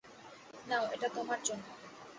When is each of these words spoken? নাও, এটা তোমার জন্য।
নাও, 0.67 0.83
এটা 0.93 1.07
তোমার 1.09 1.39
জন্য। 1.45 1.63